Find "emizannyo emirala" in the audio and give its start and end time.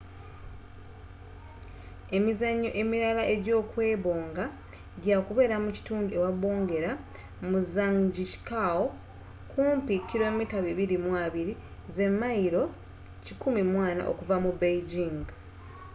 2.17-3.23